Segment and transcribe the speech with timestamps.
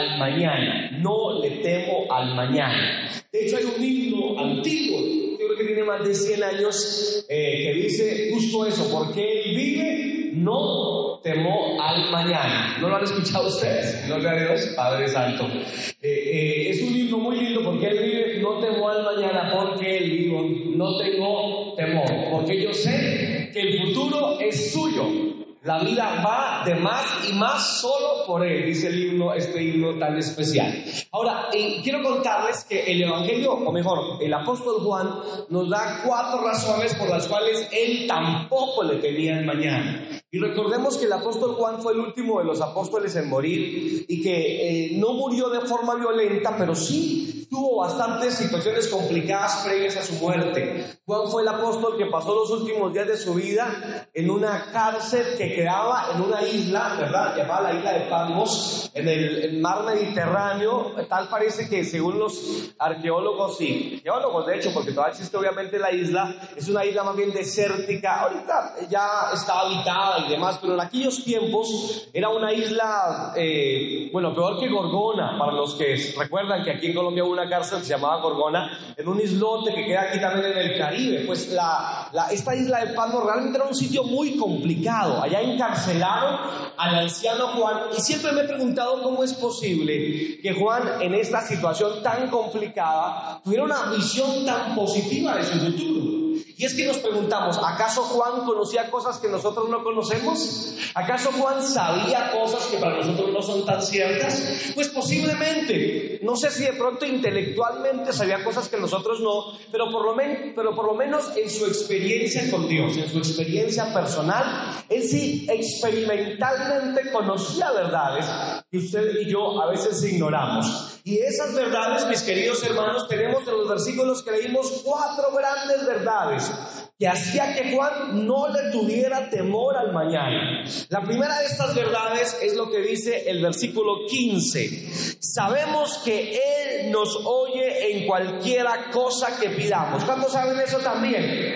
[0.00, 3.08] al mañana, no le temo al mañana.
[3.32, 5.00] De hecho hay un himno antiguo,
[5.38, 9.56] yo creo que tiene más de 100 años, eh, que dice justo eso, porque Él
[9.56, 12.78] vive, no temo al mañana.
[12.80, 14.06] ¿No lo han escuchado ustedes?
[14.06, 15.46] Gloria a Dios, Padre Santo.
[15.46, 19.98] Eh, eh, es un himno muy lindo porque Él vive, no temo al mañana, porque
[19.98, 20.42] Él vivo,
[20.76, 25.29] no tengo temor, porque yo sé que el futuro es suyo
[25.62, 29.98] la vida va de más y más solo por Él, dice el himno, este himno
[29.98, 30.84] tan especial.
[31.12, 35.10] Ahora, eh, quiero contarles que el Evangelio, o mejor, el apóstol Juan,
[35.50, 40.19] nos da cuatro razones por las cuales Él tampoco le tenía el mañana.
[40.32, 44.22] Y recordemos que el apóstol Juan fue el último de los apóstoles en morir y
[44.22, 50.02] que eh, no murió de forma violenta, pero sí tuvo bastantes situaciones complicadas previas a
[50.04, 51.00] su muerte.
[51.04, 55.36] Juan fue el apóstol que pasó los últimos días de su vida en una cárcel
[55.36, 57.36] que quedaba en una isla, ¿verdad?
[57.36, 60.94] Llamada la isla de Patmos, en el, mar Mediterráneo.
[61.08, 65.90] Tal parece que según los arqueólogos y geólogos, de hecho, porque todavía existe obviamente la
[65.90, 68.20] isla, es una isla más bien desértica.
[68.20, 74.34] Ahorita ya está habitada y demás, pero en aquellos tiempos era una isla, eh, bueno,
[74.34, 77.84] peor que Gorgona, para los que recuerdan que aquí en Colombia hubo una cárcel que
[77.84, 81.24] se llamaba Gorgona, en un islote que queda aquí también en el Caribe.
[81.26, 85.22] Pues la, esta isla de Patmos realmente era un sitio muy complicado.
[85.22, 86.38] Allá encarcelaron
[86.76, 91.40] al anciano Juan y siempre me he preguntado cómo es posible que Juan en esta
[91.40, 96.19] situación tan complicada tuviera una visión tan positiva de su futuro.
[96.60, 100.74] Y es que nos preguntamos, ¿acaso Juan conocía cosas que nosotros no conocemos?
[100.92, 104.72] ¿Acaso Juan sabía cosas que para nosotros no son tan ciertas?
[104.74, 110.04] Pues posiblemente, no sé si de pronto intelectualmente sabía cosas que nosotros no, pero por
[110.04, 110.14] lo,
[110.54, 115.46] pero por lo menos en su experiencia con Dios, en su experiencia personal, él sí
[115.48, 118.26] experimentalmente conocía verdades
[118.70, 121.00] que usted y yo a veces ignoramos.
[121.04, 126.49] Y esas verdades, mis queridos hermanos, tenemos en los versículos que leímos cuatro grandes verdades
[126.50, 126.89] passions.
[127.00, 130.62] Que hacía que Juan no le tuviera temor al mañana.
[130.90, 135.16] La primera de estas verdades es lo que dice el versículo 15.
[135.18, 140.04] Sabemos que Él nos oye en cualquiera cosa que pidamos.
[140.04, 141.54] ¿Cuántos saben eso también?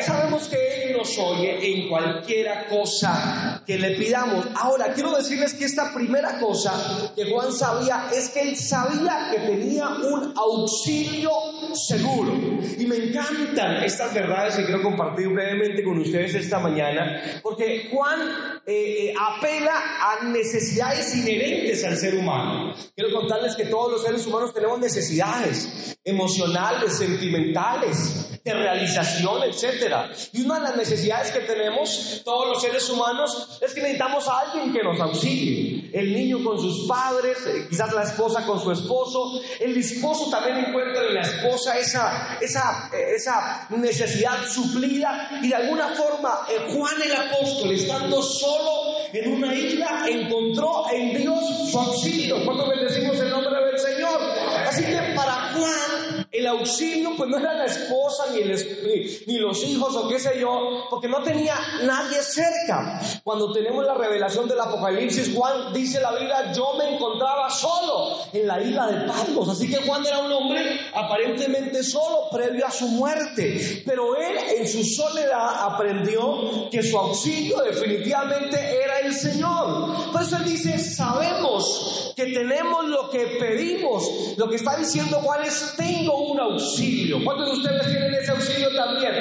[0.00, 4.46] Sabemos que Él nos oye en cualquiera cosa que le pidamos.
[4.54, 9.38] Ahora, quiero decirles que esta primera cosa que Juan sabía es que Él sabía que
[9.40, 11.30] tenía un auxilio
[11.74, 12.32] seguro.
[12.78, 18.60] Y me encantan estas verdades que quiero compartir brevemente con ustedes esta mañana, porque Juan
[18.66, 22.74] eh, eh, apela a necesidades inherentes al ser humano.
[22.94, 29.94] Quiero contarles que todos los seres humanos tenemos necesidades emocionales, sentimentales, de realización, etc.
[30.32, 34.40] Y una de las necesidades que tenemos todos los seres humanos es que necesitamos a
[34.40, 35.77] alguien que nos auxilie.
[35.92, 40.58] El niño con sus padres, eh, quizás la esposa con su esposo, el esposo también
[40.58, 47.02] encuentra en la esposa esa, esa, esa necesidad suplida y de alguna forma eh, Juan
[47.02, 52.44] el apóstol, estando solo en una isla, encontró en Dios su auxilio.
[52.44, 54.20] Cuando bendecimos el nombre del Señor.
[54.66, 55.97] Así que para Juan
[56.38, 60.38] el auxilio pues no era la esposa ni, el, ni, los hijos o qué sé
[60.38, 61.54] yo, porque no tenía
[61.84, 63.00] nadie cerca.
[63.24, 68.46] Cuando tenemos la revelación del Apocalipsis, Juan dice la Biblia, yo me encontraba solo en
[68.46, 69.48] la isla de Patmos.
[69.48, 74.68] Así que Juan era un hombre aparentemente solo previo a su muerte, pero él en
[74.68, 80.12] su soledad aprendió que su auxilio definitivamente era el Señor.
[80.12, 84.34] Por él dice, sabemos que tenemos lo que pedimos.
[84.36, 87.22] Lo que está diciendo Juan es, tengo un auxilio.
[87.24, 89.12] ¿Cuántos de ustedes tienen ese auxilio también?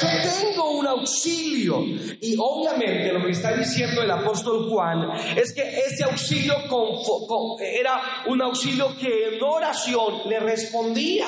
[0.00, 0.08] Yo
[0.40, 1.84] tengo un auxilio.
[2.22, 6.54] Y obviamente lo que está diciendo el apóstol Juan es que ese auxilio
[7.60, 11.26] era un auxilio que en oración le respondía.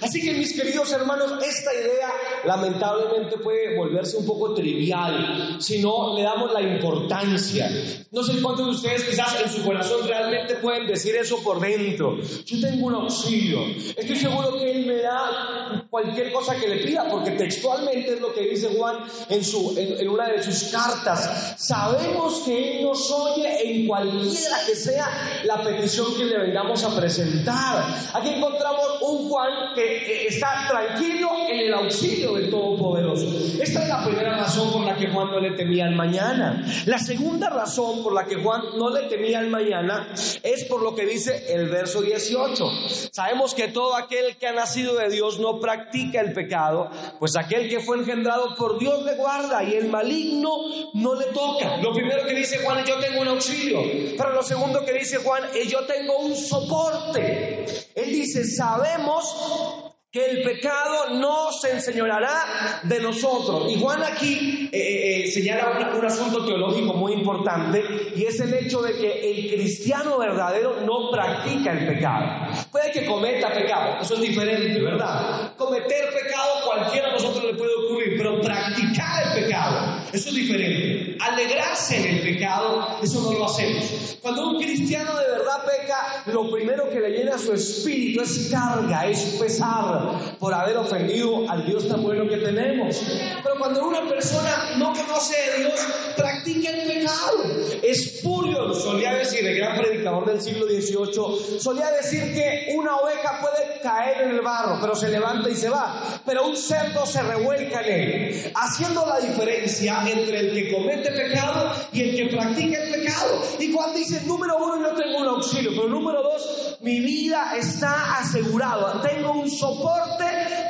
[0.00, 2.12] Así que mis queridos hermanos, esta idea
[2.44, 7.70] lamentablemente puede volverse un poco trivial si no le damos la importancia.
[8.10, 12.18] No sé cuántos de ustedes quizás en su corazón realmente pueden decir eso por dentro.
[12.46, 13.60] Yo tengo un auxilio.
[13.96, 18.32] Estoy seguro que Él me da cualquier cosa que le pida, porque textualmente es lo
[18.32, 21.54] que dice Juan en, su, en, una de sus cartas.
[21.58, 26.96] Sabemos que Él nos oye en cualquiera que sea la petición que le vengamos a
[26.98, 27.84] presentar.
[28.14, 33.26] Aquí encontramos un Juan que está tranquilo en el auxilio del Todopoderoso.
[33.62, 36.64] Esta es la primera razón por la que Juan no le temía al mañana.
[36.86, 40.08] La segunda razón por la que Juan no le temía al mañana
[40.42, 42.64] es por lo que dice el verso 18.
[43.12, 47.36] Sabemos que todo aquel que ha nacido de Dios no practica practica el pecado, pues
[47.36, 50.50] aquel que fue engendrado por Dios le guarda y el maligno
[50.94, 51.76] no le toca.
[51.78, 53.82] Lo primero que dice Juan es yo tengo un auxilio,
[54.16, 57.64] pero lo segundo que dice Juan es yo tengo un soporte.
[57.94, 59.81] Él dice, sabemos
[60.12, 63.72] que el pecado no se enseñoreará de nosotros.
[63.72, 68.52] Y Juan aquí eh, eh, eh, señala un, asunto teológico muy importante y es el
[68.52, 72.52] hecho de que el cristiano verdadero no practica el pecado.
[72.70, 75.56] Puede que cometa pecado, eso es diferente, ¿verdad?
[75.56, 81.16] Cometer pecado cualquiera de nosotros le puede ocurrir, pero practicar el pecado, eso es diferente.
[81.20, 84.18] Alegrarse en el pecado, eso no lo hacemos.
[84.20, 89.06] Cuando un cristiano de verdad peca, lo primero que le llena su espíritu es carga,
[89.06, 90.01] es pesar
[90.38, 93.02] por haber ofendido al Dios tan bueno que tenemos.
[93.42, 95.80] Pero cuando una persona no conoce a Dios,
[96.16, 97.42] practica el pecado.
[97.82, 103.80] Espurio solía decir, el gran predicador del siglo XVIII, solía decir que una oveja puede
[103.82, 106.20] caer en el barro, pero se levanta y se va.
[106.24, 111.72] Pero un cerdo se revuelca en él, haciendo la diferencia entre el que comete pecado
[111.92, 113.42] y el que practica el pecado.
[113.58, 118.18] Y cuando dice, número uno, yo tengo un auxilio, pero número dos, mi vida está
[118.18, 119.91] asegurada, tengo un soporte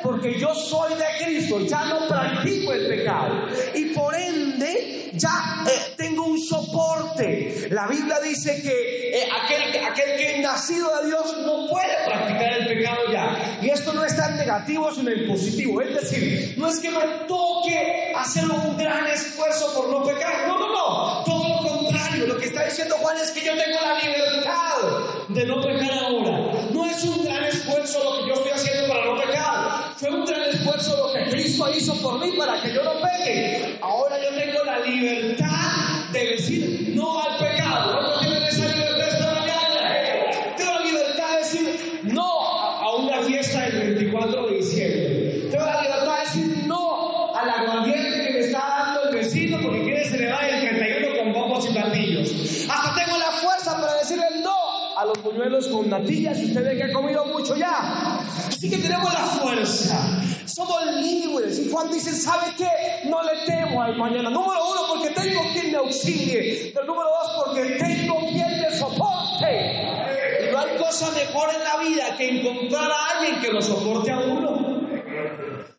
[0.02, 3.46] porque yo soy de Cristo, ya no practico el pecado.
[3.74, 7.68] Y por ende, ya eh, tengo un soporte.
[7.70, 12.52] La Biblia dice que eh, aquel, aquel que es nacido de Dios no puede practicar
[12.52, 13.58] el pecado ya.
[13.62, 15.80] Y esto no es tan negativo, sino en positivo.
[15.80, 20.46] Es decir, no es que me toque hacer un gran esfuerzo por no pecar.
[20.48, 21.24] No, no, no.
[21.24, 22.26] Todo lo contrario.
[22.26, 26.52] Lo que está diciendo Juan es que yo tengo la libertad de no pecar ahora.
[26.70, 28.51] No es un gran esfuerzo lo que yo estoy
[30.82, 33.78] esfuerzo lo que Cristo hizo por mí para que yo no peque.
[33.80, 38.02] Ahora yo tengo la libertad de decir no al pecado.
[38.02, 40.56] ¿No tienen esa libertad esta mañana?
[40.56, 45.48] Tengo la libertad de decir no a una fiesta del 24 de diciembre.
[45.50, 49.82] Tengo la libertad de decir no al aguardiente que me está dando el vecino porque
[49.82, 52.68] quiere celebrar el 31 con bombos y platillos.
[52.68, 54.52] Hasta tengo la fuerza para decirle no
[54.96, 58.18] a los buñuelos con natillas y usted ve que ha comido mucho ya.
[58.48, 60.22] Así que tenemos la fuerza.
[60.46, 61.58] Somos libres.
[61.58, 63.08] Y Juan dice, ¿sabe qué?
[63.08, 64.30] No le temo al mañana.
[64.30, 66.70] Número uno, porque tengo quien me auxilie.
[66.74, 69.82] Pero número dos, porque tengo quien me soporte.
[70.48, 74.10] Y no hay cosa mejor en la vida que encontrar a alguien que lo soporte
[74.10, 74.80] a uno.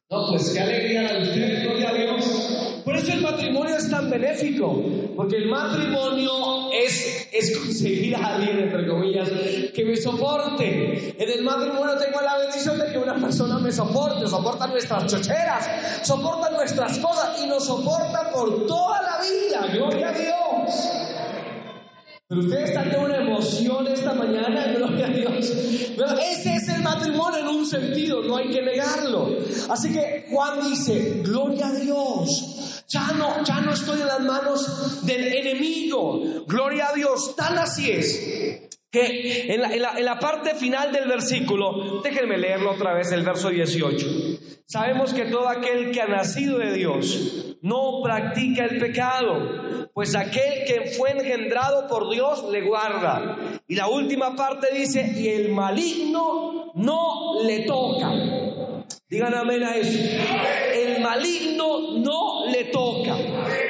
[0.10, 2.73] No, pues qué alegría de usted, gloria a Dios.
[2.84, 4.84] Por eso el matrimonio es tan benéfico,
[5.16, 9.30] porque el matrimonio es, es conseguir a alguien, entre comillas,
[9.74, 11.16] que me soporte.
[11.18, 15.68] En el matrimonio tengo la bendición de que una persona me soporte, soporta nuestras chocheras,
[16.04, 21.04] soporta nuestras cosas y nos soporta por toda la vida, gloria a Dios.
[22.28, 25.52] Pero ustedes están de una emoción esta mañana, gloria a Dios.
[25.52, 29.30] ese es el matrimonio en un sentido, no hay que negarlo.
[29.70, 32.53] Así que Juan dice, gloria a Dios.
[32.94, 36.22] Ya no, ya no estoy en las manos del enemigo.
[36.46, 37.36] Gloria a Dios.
[37.36, 42.94] Tan así es que en la, en la, parte final del versículo, déjenme leerlo otra
[42.94, 44.06] vez, el verso 18.
[44.68, 50.64] Sabemos que todo aquel que ha nacido de Dios no practica el pecado, pues aquel
[50.68, 53.40] que fue engendrado por Dios le guarda.
[53.68, 58.43] Y la última parte dice, y el maligno no le toca.
[59.14, 60.00] Digan amén a eso.
[60.74, 63.16] El maligno no le toca.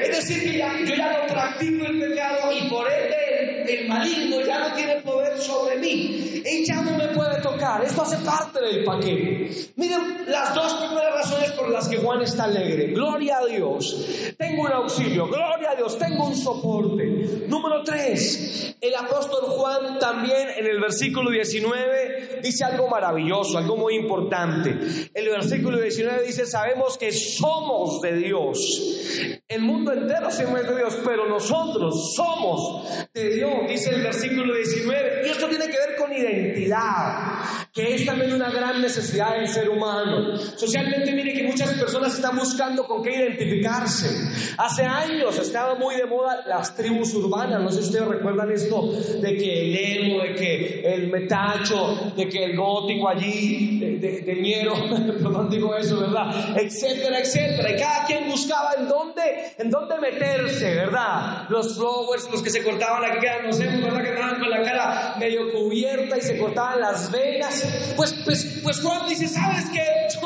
[0.02, 4.60] Es decir, que yo ya no practico el pecado y por ende el maligno ya
[4.60, 6.42] no tiene poder sobre mí.
[6.46, 7.84] Él ya no me puede tocar.
[7.84, 9.50] Esto hace parte del paquete.
[9.76, 12.94] Miren las dos primeras razones por las que Juan está alegre.
[12.94, 14.34] Gloria a Dios.
[14.38, 15.28] Tengo un auxilio.
[15.28, 15.98] Gloria a Dios.
[15.98, 17.46] Tengo un soporte.
[17.48, 18.76] Número tres.
[18.80, 24.70] El apóstol Juan también en el versículo 19 dice algo maravilloso, algo muy importante.
[25.14, 29.40] El versículo 19 dice, sabemos que somos de Dios.
[29.48, 34.56] El mundo entero se mueve de Dios, pero nosotros somos de Dios dice el versículo
[34.56, 35.23] 19.
[35.24, 37.40] Y esto tiene que ver con identidad,
[37.72, 40.38] que es también una gran necesidad del ser humano.
[40.38, 44.10] Socialmente, mire que muchas personas están buscando con qué identificarse.
[44.58, 48.92] Hace años estaba muy de moda las tribus urbanas, no sé si ustedes recuerdan esto,
[48.92, 54.22] de que el emo, de que el metacho, de que el gótico allí, de, de,
[54.22, 56.58] de ñero, perdón digo eso, ¿verdad?
[56.58, 57.72] Etcétera, etcétera.
[57.72, 61.50] Y cada quien buscaba en dónde, en dónde meterse, ¿verdad?
[61.50, 64.02] Los flowers, los que se cortaban la cara no sé, ¿verdad?
[64.02, 67.94] Que estaban con la cara medio cubierta y se cortaban las venas.
[67.96, 69.84] Pues, pues, pues Juan dice, ¿sabes qué?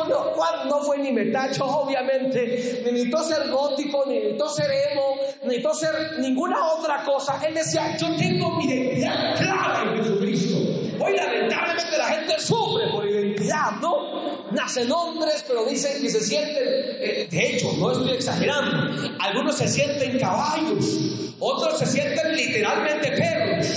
[0.08, 5.16] no, Juan no fue ni metacho, obviamente, ni necesitó ser gótico, ni necesitó ser emo,
[5.44, 7.40] ni necesitó ser ninguna otra cosa.
[7.46, 10.58] Él decía, yo tengo mi identidad clara en Jesucristo.
[11.00, 13.07] Hoy lamentablemente la gente sufre por
[13.82, 14.18] ¿no?
[14.52, 19.68] nacen hombres, pero dicen que se sienten, eh, de hecho, no estoy exagerando, algunos se
[19.68, 23.68] sienten caballos, otros se sienten literalmente perros,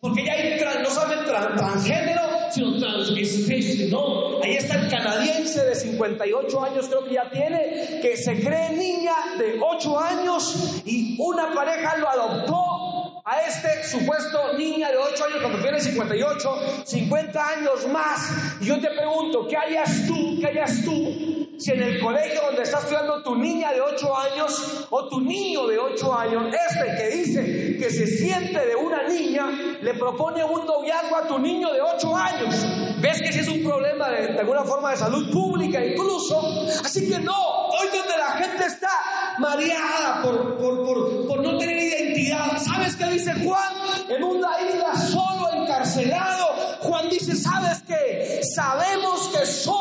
[0.00, 4.40] porque ya hay no solamente transgénero, sino transespecie, ¿no?
[4.42, 9.14] Ahí está el canadiense de 58 años, creo que ya tiene, que se cree niña
[9.38, 12.07] de 8 años y una pareja lo
[13.28, 18.30] a este supuesto niña de 8 años cuando tiene 58, 50 años más.
[18.60, 20.38] Y yo te pregunto, ¿qué harías tú?
[20.40, 24.86] ¿Qué harías tú si en el colegio donde está estudiando tu niña de 8 años
[24.90, 29.50] o tu niño de 8 años, este que dice que se siente de una niña,
[29.82, 32.54] le propone un noviazgo a tu niño de 8 años?
[33.00, 36.40] ¿Ves que ese es un problema de, de alguna forma de salud pública incluso?
[36.84, 38.88] Así que no, hoy donde la gente está
[39.38, 43.74] mareada por, por, por, por no tener identidad, ¿sabes qué dice Juan?
[44.08, 46.46] En una isla solo encarcelado,
[46.80, 48.40] Juan dice, ¿sabes qué?
[48.54, 49.77] Sabemos que somos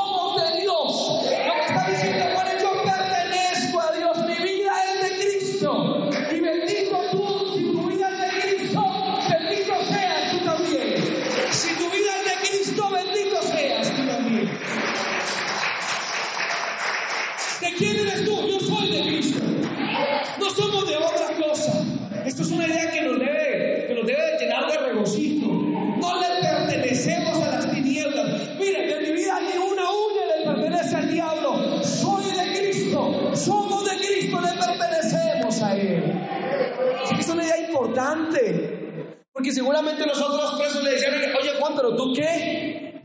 [37.21, 39.15] es una idea importante.
[39.31, 43.01] Porque seguramente nosotros presos le decían, oye Juan, pero tú qué?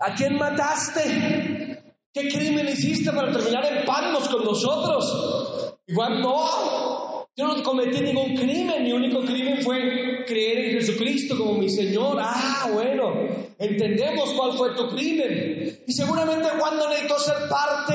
[0.00, 1.82] ¿A quién mataste?
[2.12, 5.76] ¿Qué crimen hiciste para terminar en palmos con nosotros?
[5.86, 11.54] Igual no, yo no cometí ningún crimen, mi único crimen fue creer en Jesucristo como
[11.54, 12.18] mi Señor.
[12.20, 13.12] Ah, bueno,
[13.58, 15.82] entendemos cuál fue tu crimen.
[15.86, 17.94] Y seguramente Juan no necesitó ser parte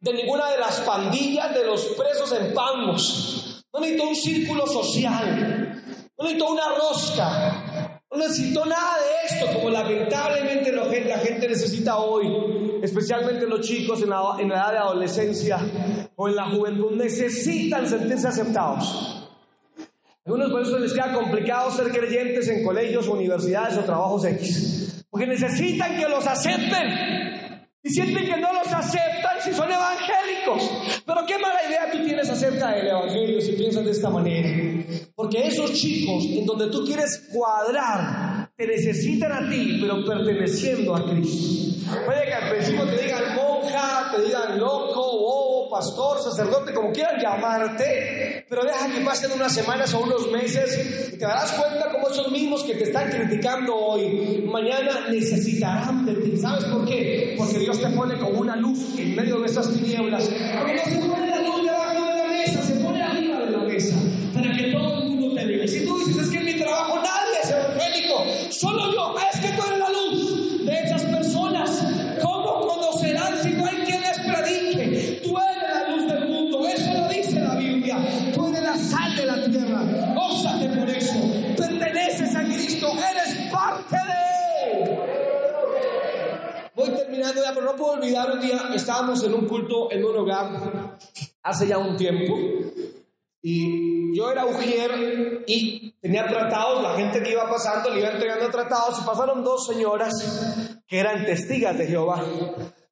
[0.00, 3.45] de ninguna de las pandillas de los presos en palmos.
[3.76, 5.82] No necesitó un círculo social,
[6.18, 12.80] no necesitó una rosca, no necesitó nada de esto, como lamentablemente la gente necesita hoy,
[12.82, 15.58] especialmente los chicos en la, la edad de adolescencia
[16.16, 19.28] o en la juventud, necesitan sentirse aceptados.
[20.24, 25.26] Algunos por eso les queda complicado ser creyentes en colegios, universidades o trabajos X, porque
[25.26, 27.25] necesitan que los acepten.
[27.86, 31.02] Y sienten que no los aceptan si son evangélicos.
[31.06, 34.48] Pero qué mala idea tú tienes acerca del evangelio si piensas de esta manera.
[35.14, 41.08] Porque esos chicos en donde tú quieres cuadrar, te necesitan a ti, pero perteneciendo a
[41.08, 41.86] Cristo.
[42.04, 48.44] Puede que al te digan monja, te digan loco, bobo, pastor, sacerdote, como quieran llamarte,
[48.48, 52.30] pero deja que pasen unas semanas o unos meses y te darás cuenta como esos
[52.30, 56.36] mismos que te están criticando hoy, mañana necesitarán de ti.
[56.36, 57.34] ¿Sabes por qué?
[57.38, 60.28] Porque Dios te pone como una luz en medio de esas tinieblas.
[60.30, 61.15] No
[88.06, 90.96] olvidar un día, estábamos en un culto en un hogar
[91.42, 92.34] hace ya un tiempo.
[93.42, 98.48] Y yo era ujier y tenía tratados, la gente que iba pasando le iba entregando
[98.50, 100.12] tratados y pasaron dos señoras
[100.86, 102.24] que eran testigas de Jehová.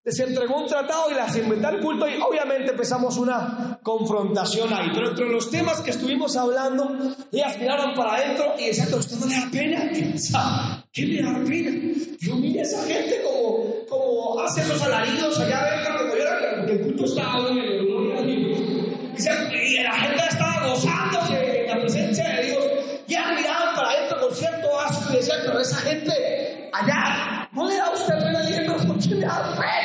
[0.05, 4.91] Les entregó un tratado y las invitó al culto y obviamente empezamos una confrontación ahí.
[4.93, 9.17] Pero entre los temas que estuvimos hablando, ellas miraron para adentro y decían, ¿a usted
[9.17, 9.91] no le da pena?
[10.93, 11.95] ¿Qué me da pena?
[12.21, 16.83] Yo mire esa gente como, como hace esos alaridos allá adentro, como era, porque el
[16.83, 17.85] culto estaba en el.
[19.17, 22.65] Y la gente estaba gozándose en la presencia de Dios.
[23.07, 27.69] Y ellas miraban para adentro con cierto asco y decían, pero esa gente allá, ¿no
[27.69, 28.43] le da a usted pena?
[28.43, 29.84] Y dije, ¿por qué me da pena?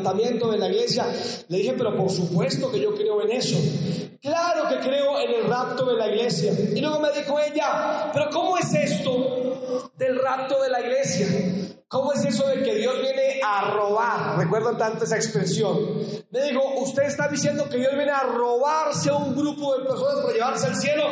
[0.00, 1.06] De la iglesia.
[1.48, 3.56] Le dije, pero por supuesto que yo creo en eso.
[4.20, 6.52] Claro que creo en el rapto de la iglesia.
[6.74, 11.26] Y luego me dijo ella, pero ¿cómo es esto del rapto de la iglesia?
[11.88, 14.36] ¿Cómo es eso de que Dios viene a robar?
[14.38, 15.78] Recuerdo tanto esa expresión.
[16.30, 20.16] Le digo, usted está diciendo que Dios viene a robarse a un grupo de personas
[20.16, 21.04] para llevarse al cielo.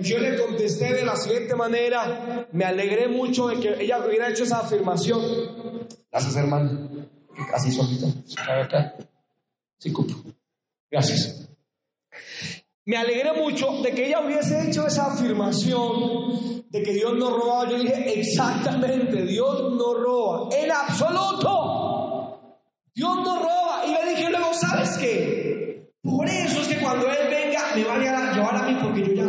[0.00, 4.44] Yo le contesté de la siguiente manera, me alegré mucho de que ella hubiera hecho
[4.44, 5.20] esa afirmación.
[6.10, 6.88] Gracias, hermano.
[7.52, 8.06] Así solito.
[8.38, 8.94] acá.
[9.78, 9.92] Sí,
[10.90, 11.48] Gracias.
[12.84, 17.68] Me alegré mucho de que ella hubiese hecho esa afirmación de que Dios no roba.
[17.70, 20.48] Yo dije, exactamente, Dios no roba.
[20.56, 21.48] En absoluto.
[22.94, 23.84] Dios no roba.
[23.86, 25.92] Y le dije luego, ¿sabes qué?
[26.02, 29.12] Por eso es que cuando Él venga, me va a llevar a mí porque yo
[29.14, 29.28] ya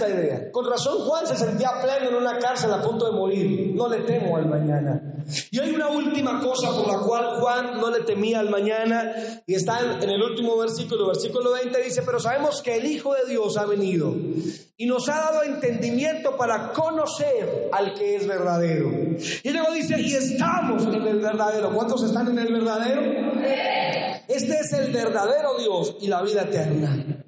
[0.00, 0.50] ¿cómo llena esta idea?
[0.52, 3.72] Con razón Juan se sentía pleno en una cárcel a punto de morir.
[3.74, 5.02] No le temo al mañana.
[5.50, 9.12] Y hay una última cosa por la cual Juan no le temía al mañana
[9.46, 13.26] y está en, el último versículo, versículo 20 dice, pero sabemos que el Hijo de
[13.28, 14.14] Dios ha venido
[14.76, 18.90] y nos ha dado entendimiento para conocer al que es verdadero.
[19.42, 21.70] Y luego dice, y estamos en el verdadero.
[21.74, 23.02] ¿Cuántos están en el verdadero?
[24.26, 27.19] Este es el verdadero Dios y la vida eterna.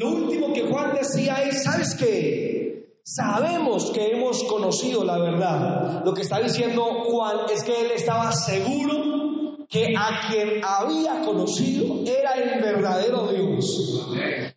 [0.00, 3.00] Lo último que Juan decía es, ¿sabes qué?
[3.04, 6.02] Sabemos que hemos conocido la verdad.
[6.06, 12.02] Lo que está diciendo Juan es que él estaba seguro que a quien había conocido
[12.06, 14.08] era el verdadero Dios.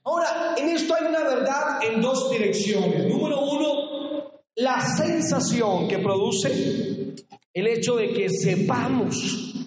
[0.05, 3.05] Ahora, en esto hay una verdad en dos direcciones.
[3.09, 7.15] Número uno, la sensación que produce
[7.53, 9.57] el hecho de que sepamos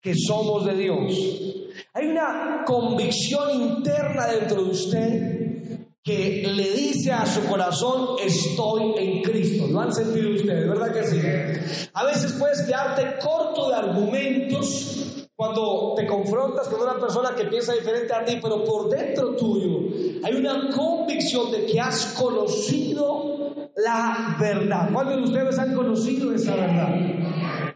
[0.00, 1.69] que somos de Dios.
[2.10, 5.40] Una convicción interna dentro de usted
[6.02, 9.68] que le dice a su corazón, estoy en Cristo.
[9.68, 10.68] ¿Lo han sentido ustedes?
[10.68, 11.20] ¿Verdad que sí?
[11.94, 17.74] A veces puedes quedarte corto de argumentos cuando te confrontas con una persona que piensa
[17.74, 19.88] diferente a ti, pero por dentro tuyo
[20.24, 24.90] hay una convicción de que has conocido la verdad.
[24.92, 26.88] ¿Cuántos de ustedes han conocido esa verdad?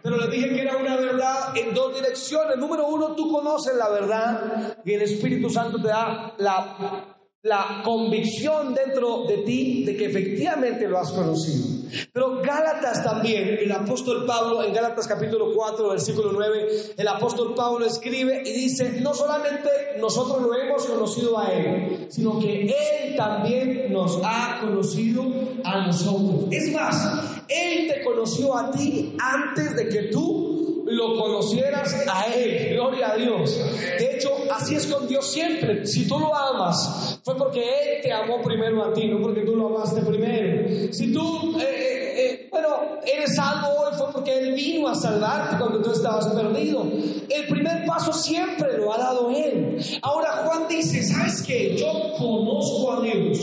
[0.04, 2.58] Pero les dije que era una verdad en dos direcciones.
[2.58, 7.14] Número uno, tú conoces la verdad y el Espíritu Santo te da la
[7.44, 11.84] la convicción dentro de ti de que efectivamente lo has conocido.
[12.10, 17.84] Pero Gálatas también, el apóstol Pablo en Gálatas capítulo 4, versículo 9, el apóstol Pablo
[17.84, 19.68] escribe y dice, no solamente
[20.00, 25.22] nosotros lo hemos conocido a Él, sino que Él también nos ha conocido
[25.62, 26.48] a nosotros.
[26.50, 30.54] Es más, Él te conoció a ti antes de que tú
[30.86, 32.74] lo conocieras a Él.
[32.74, 33.58] Gloria a Dios.
[33.98, 35.86] De hecho, así es con Dios siempre.
[35.86, 39.56] Si tú lo amas, fue porque Él te amó primero a ti, no porque tú
[39.56, 40.92] lo amaste primero.
[40.92, 42.68] Si tú, eh, eh, eh, bueno,
[43.06, 46.86] eres salvo hoy, fue porque Él vino a salvarte cuando tú estabas perdido.
[47.28, 49.78] El primer paso siempre lo ha dado Él.
[50.02, 51.76] Ahora Juan dice, ¿sabes qué?
[51.76, 53.38] Yo conozco a Dios.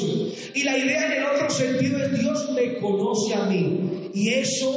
[0.54, 1.81] Y la idea en el otro sentido
[3.34, 4.12] a mí.
[4.14, 4.70] Y eso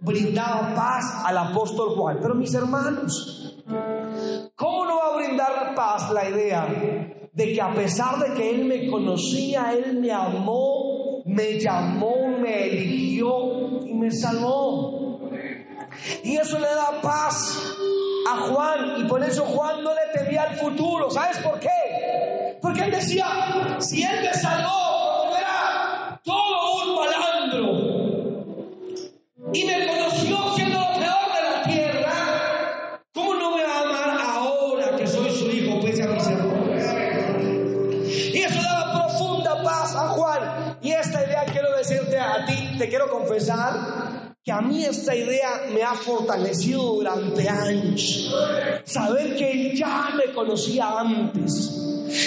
[0.00, 2.18] brindaba paz al apóstol Juan.
[2.20, 3.56] Pero mis hermanos,
[4.54, 6.66] ¿cómo no va a brindar paz la idea
[7.32, 12.66] de que a pesar de que Él me conocía, Él me amó, me llamó, me
[12.66, 15.30] eligió y me salvó?
[16.24, 17.58] Y eso le da paz
[18.30, 21.10] a Juan y por eso Juan no le temía al futuro.
[21.10, 21.68] ¿Sabes por qué?
[22.62, 23.26] Porque él decía,
[23.80, 24.91] si Él me salvó,
[44.44, 48.32] que a mí esta idea me ha fortalecido durante años.
[48.84, 51.78] Saber que él ya me conocía antes.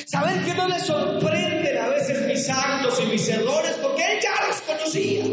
[0.08, 4.48] Saber que no le sorprenden a veces mis actos y mis errores porque él ya
[4.48, 5.26] los conocía.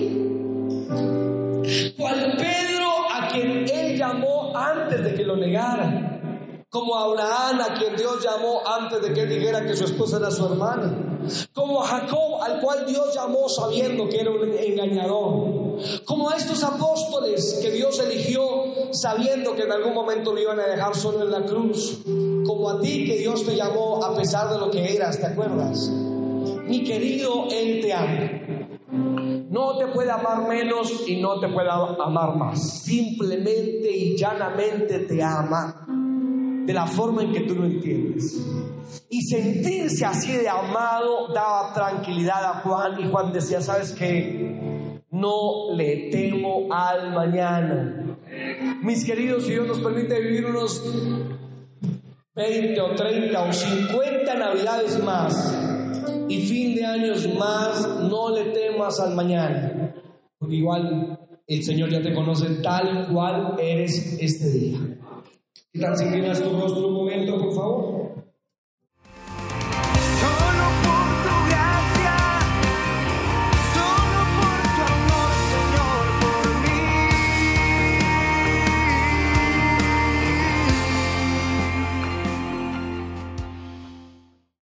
[1.97, 6.02] Cual Pedro a quien él llamó antes de que lo negara.
[6.73, 10.31] Como a Abraham a quien Dios llamó antes de que dijera que su esposa era
[10.31, 11.19] su hermana.
[11.53, 15.77] Como a Jacob al cual Dios llamó sabiendo que era un engañador.
[16.07, 18.41] Como a estos apóstoles que Dios eligió
[18.93, 21.99] sabiendo que en algún momento lo iban a dejar solo en la cruz.
[22.47, 25.91] Como a ti que Dios te llamó a pesar de lo que eras, ¿te acuerdas?
[25.91, 28.31] Mi querido, Él te ama.
[29.51, 32.81] No te puede amar menos y no te puede amar más.
[32.81, 35.82] Simplemente y llanamente te ama
[36.67, 38.47] de la forma en que tú lo entiendes.
[39.09, 45.01] Y sentirse así de amado daba tranquilidad a Juan y Juan decía, ¿sabes qué?
[45.11, 48.19] No le temo al mañana.
[48.83, 50.83] Mis queridos, si Dios nos permite vivir unos
[52.35, 55.59] 20 o 30 o 50 navidades más
[56.29, 59.95] y fin de años más, no le temas al mañana.
[60.39, 64.79] Porque igual el Señor ya te conoce tal cual eres este día.
[65.75, 68.12] ¿Qué tal si miras tu rostro un momento, por favor?